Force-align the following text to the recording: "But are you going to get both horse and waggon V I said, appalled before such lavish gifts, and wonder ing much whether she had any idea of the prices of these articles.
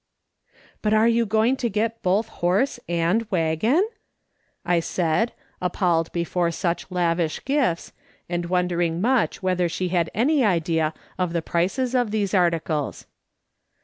"But 0.81 0.95
are 0.95 1.07
you 1.07 1.27
going 1.27 1.57
to 1.57 1.69
get 1.69 2.01
both 2.01 2.27
horse 2.27 2.79
and 2.89 3.29
waggon 3.29 3.87
V 3.87 3.97
I 4.65 4.79
said, 4.79 5.31
appalled 5.61 6.11
before 6.11 6.49
such 6.49 6.89
lavish 6.89 7.39
gifts, 7.45 7.91
and 8.27 8.47
wonder 8.47 8.81
ing 8.81 8.99
much 8.99 9.43
whether 9.43 9.69
she 9.69 9.89
had 9.89 10.09
any 10.15 10.43
idea 10.43 10.95
of 11.19 11.33
the 11.33 11.43
prices 11.43 11.93
of 11.93 12.09
these 12.09 12.33
articles. 12.33 13.05